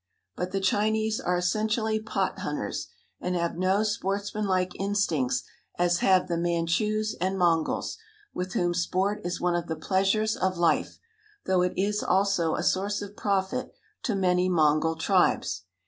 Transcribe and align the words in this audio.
But 0.35 0.49
the 0.51 0.59
Chinese 0.59 1.19
are 1.19 1.37
essentially 1.37 1.99
pot 1.99 2.39
hunters, 2.39 2.87
and 3.19 3.35
have 3.35 3.55
no 3.55 3.83
sportsmanlike 3.83 4.71
instincts 4.79 5.43
as 5.77 5.99
have 5.99 6.27
the 6.27 6.37
Manchus 6.39 7.13
and 7.21 7.37
Mongols, 7.37 7.99
with 8.33 8.53
whom 8.53 8.73
sport 8.73 9.21
is 9.23 9.39
one 9.39 9.53
of 9.53 9.67
the 9.67 9.75
pleasures 9.75 10.35
of 10.35 10.57
life, 10.57 10.97
though 11.45 11.61
it 11.61 11.73
is 11.77 12.01
also 12.01 12.55
a 12.55 12.63
source 12.63 13.03
of 13.03 13.15
profit 13.15 13.75
to 14.01 14.15
many 14.15 14.49
Mongol 14.49 14.95
tribes. 14.95 15.65